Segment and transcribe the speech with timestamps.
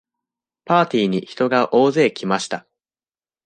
[0.65, 2.65] パーティーに人が大勢来ました。